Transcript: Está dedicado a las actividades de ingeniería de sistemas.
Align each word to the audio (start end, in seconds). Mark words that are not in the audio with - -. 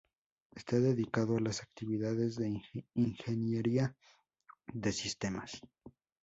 Está 0.55 0.79
dedicado 0.79 1.37
a 1.37 1.39
las 1.39 1.61
actividades 1.61 2.35
de 2.35 2.59
ingeniería 2.95 3.95
de 4.73 4.91
sistemas. 4.93 5.61